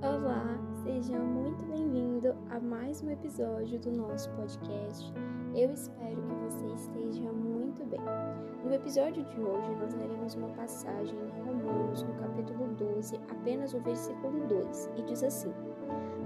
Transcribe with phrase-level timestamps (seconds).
[0.00, 5.12] Olá, seja muito bem-vindo a mais um episódio do nosso podcast.
[5.56, 7.98] Eu espero que você esteja muito bem.
[8.64, 13.80] No episódio de hoje, nós leremos uma passagem em Romanos, no capítulo 12, apenas o
[13.80, 15.52] versículo 2, e diz assim: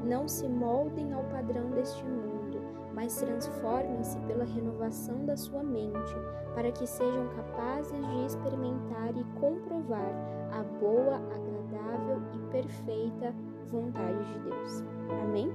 [0.04, 2.61] Não se moldem ao padrão deste mundo,
[2.93, 6.14] mas transformem-se pela renovação da sua mente,
[6.54, 10.12] para que sejam capazes de experimentar e comprovar
[10.52, 13.34] a boa, agradável e perfeita
[13.73, 14.85] vontade de Deus.
[15.22, 15.50] Amém?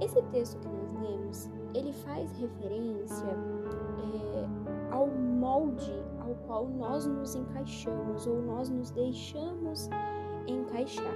[0.00, 7.34] Esse texto que nós lemos, ele faz referência é, ao molde ao qual nós nos
[7.34, 9.88] encaixamos ou nós nos deixamos
[10.46, 11.14] encaixar.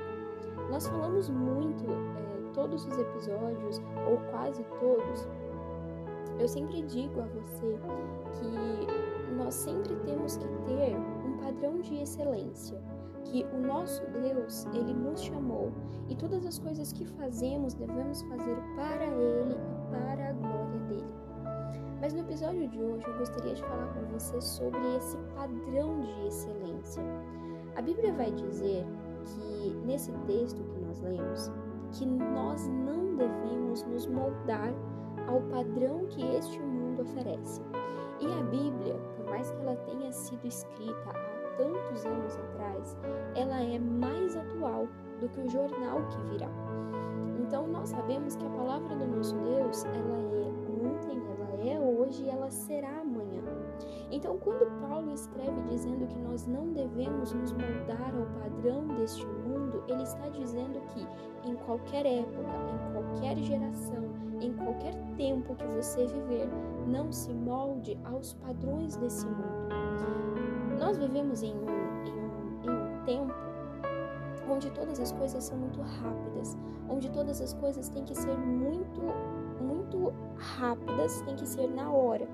[0.71, 5.29] Nós falamos muito, é, todos os episódios, ou quase todos,
[6.39, 7.79] eu sempre digo a você
[8.39, 12.81] que nós sempre temos que ter um padrão de excelência
[13.25, 15.73] que o nosso Deus, ele nos chamou
[16.09, 21.15] e todas as coisas que fazemos devemos fazer para ele e para a glória dele.
[22.01, 26.27] Mas no episódio de hoje eu gostaria de falar com você sobre esse padrão de
[26.27, 27.03] excelência.
[27.77, 28.87] A Bíblia vai dizer
[29.25, 31.51] que nesse texto que nós lemos,
[31.93, 34.73] que nós não devemos nos moldar
[35.29, 37.61] ao padrão que este mundo oferece.
[38.21, 42.97] E a Bíblia, por mais que ela tenha sido escrita tantos anos atrás,
[43.35, 44.89] ela é mais atual
[45.21, 46.49] do que o jornal que virá.
[47.39, 50.51] Então nós sabemos que a palavra do nosso Deus, ela é
[50.87, 53.43] ontem, ela é hoje e ela será amanhã.
[54.11, 59.83] Então quando Paulo escreve dizendo que nós não devemos nos moldar ao padrão deste mundo,
[59.89, 61.07] ele está dizendo que
[61.49, 64.11] em qualquer época, em qualquer geração,
[64.41, 66.49] em qualquer tempo que você viver,
[66.87, 69.69] não se molde aos padrões desse mundo.
[70.79, 71.67] Nós vivemos em um,
[72.07, 73.51] em um, em um tempo
[74.51, 76.57] onde todas as coisas são muito rápidas,
[76.89, 79.01] onde todas as coisas têm que ser muito,
[79.61, 82.27] muito rápidas, têm que ser na hora.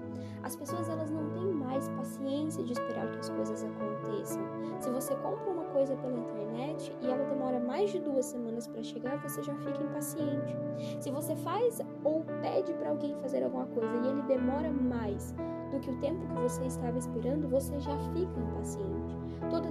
[0.47, 4.41] As pessoas elas não têm mais paciência de esperar que as coisas aconteçam.
[4.79, 8.81] Se você compra uma coisa pela internet e ela demora mais de duas semanas para
[8.81, 10.57] chegar, você já fica impaciente.
[11.01, 15.35] Se você faz ou pede para alguém fazer alguma coisa e ele demora mais
[15.73, 19.17] do que o tempo que você estava esperando, você já fica impaciente.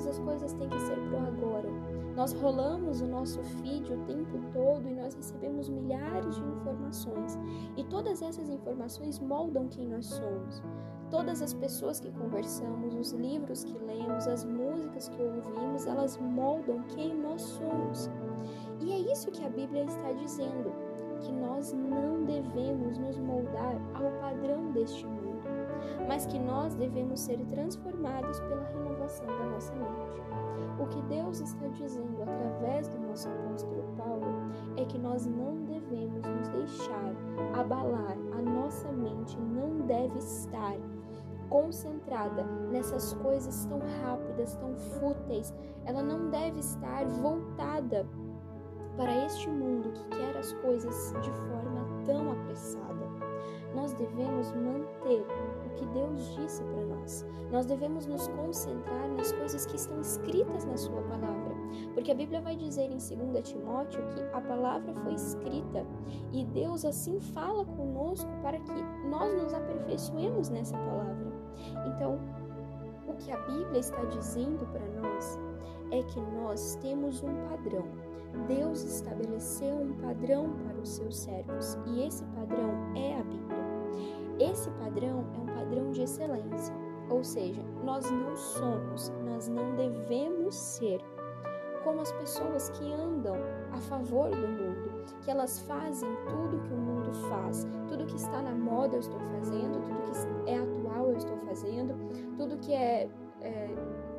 [0.05, 1.67] Todas as coisas têm que ser pro agora.
[2.15, 7.39] Nós rolamos o nosso feed o tempo todo e nós recebemos milhares de informações.
[7.75, 10.61] E todas essas informações moldam quem nós somos.
[11.09, 16.83] Todas as pessoas que conversamos, os livros que lemos, as músicas que ouvimos, elas moldam
[16.89, 18.07] quem nós somos.
[18.81, 20.71] E é isso que a Bíblia está dizendo,
[21.21, 25.24] que nós não devemos nos moldar ao padrão deste mundo
[26.07, 30.21] mas que nós devemos ser transformados pela renovação da nossa mente.
[30.79, 34.25] O que Deus está dizendo através do nosso apóstolo Paulo
[34.77, 37.13] é que nós não devemos nos deixar
[37.57, 40.75] abalar, a nossa mente não deve estar
[41.49, 45.53] concentrada nessas coisas tão rápidas, tão fúteis,
[45.85, 48.05] ela não deve estar voltada
[48.97, 53.05] para este mundo que quer as coisas de forma tão apressada.
[53.73, 55.25] Nós devemos manter
[55.75, 57.25] que Deus disse para nós.
[57.51, 61.55] Nós devemos nos concentrar nas coisas que estão escritas na Sua palavra,
[61.93, 65.85] porque a Bíblia vai dizer em 2 Timóteo que a palavra foi escrita
[66.31, 71.31] e Deus assim fala conosco para que nós nos aperfeiçoemos nessa palavra.
[71.87, 72.19] Então,
[73.07, 75.39] o que a Bíblia está dizendo para nós
[75.91, 77.85] é que nós temos um padrão.
[78.47, 83.64] Deus estabeleceu um padrão para os seus servos e esse padrão é a Bíblia.
[84.39, 86.75] Esse padrão é um padrão de excelência,
[87.09, 91.01] ou seja, nós não somos, nós não devemos ser
[91.83, 93.35] como as pessoas que andam
[93.71, 98.41] a favor do mundo, que elas fazem tudo que o mundo faz, tudo que está
[98.41, 101.95] na moda eu estou fazendo, tudo que é atual eu estou fazendo,
[102.35, 103.07] tudo que é,
[103.41, 103.69] é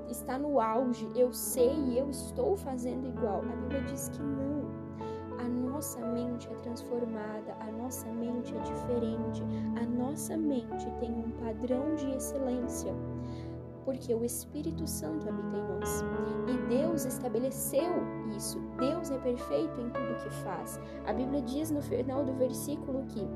[0.09, 3.41] está no auge eu sei e eu estou fazendo igual.
[3.41, 4.57] A Bíblia diz que não
[5.77, 8.96] nossa mente é transformada, a nossa mente é diferente, a
[10.17, 12.91] nossa mente tem um padrão de excelência,
[13.85, 16.05] porque o Espírito Santo habita em nós.
[16.49, 17.93] E Deus estabeleceu
[18.35, 18.59] isso.
[18.79, 20.81] Deus é perfeito em tudo que faz.
[21.05, 23.29] A Bíblia diz no final do versículo que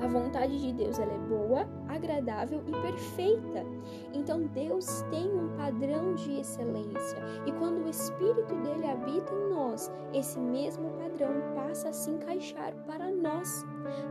[0.00, 3.66] a vontade de Deus ela é boa, agradável e perfeita.
[4.14, 9.90] Então Deus tem um padrão de excelência e quando o Espírito dele habita em nós,
[10.14, 13.66] esse mesmo padrão passa a se encaixar para nós.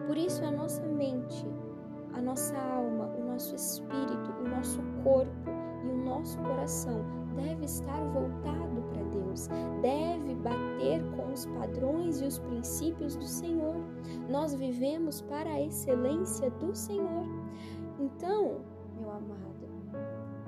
[0.05, 1.47] Por isso a nossa mente,
[2.13, 5.49] a nossa alma, o nosso espírito, o nosso corpo
[5.83, 7.03] e o nosso coração
[7.35, 9.47] deve estar voltado para Deus,
[9.81, 13.75] deve bater com os padrões e os princípios do Senhor.
[14.29, 17.25] Nós vivemos para a excelência do Senhor.
[17.99, 18.61] Então,
[18.99, 19.49] meu amado,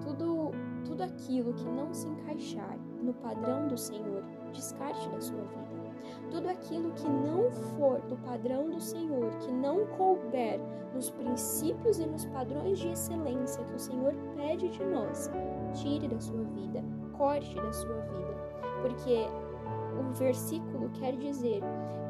[0.02, 0.52] tudo,
[0.86, 5.72] tudo aquilo que não se encaixar no padrão do Senhor, descarte da sua vida.
[6.30, 10.59] Tudo aquilo que não for do padrão do Senhor, que não couber
[10.94, 15.30] nos princípios e nos padrões de excelência que o Senhor pede de nós,
[15.74, 16.83] tire da sua vida,
[17.18, 18.36] corte da sua vida.
[18.81, 19.27] Porque
[20.00, 21.62] o versículo quer dizer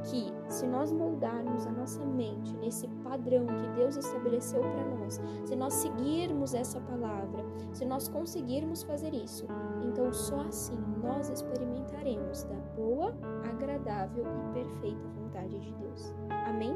[0.03, 5.53] que se nós moldarmos a nossa mente nesse padrão que Deus estabeleceu para nós, se
[5.53, 7.43] nós seguirmos essa palavra,
[7.73, 9.45] se nós conseguirmos fazer isso,
[9.83, 13.13] então só assim nós experimentaremos da boa,
[13.51, 16.13] agradável e perfeita vontade de Deus.
[16.47, 16.73] Amém?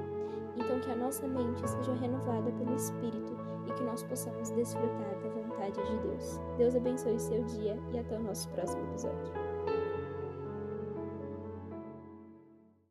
[0.57, 3.33] Então que a nossa mente seja renovada pelo Espírito
[3.67, 6.41] e que nós possamos desfrutar da vontade de Deus.
[6.57, 9.44] Deus abençoe seu dia e até o nosso próximo episódio.